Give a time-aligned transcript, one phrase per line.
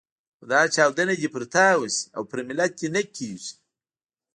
[0.37, 3.53] خو دا چاودنه دې پر تا وشي او پر ملت دې نه کېږي.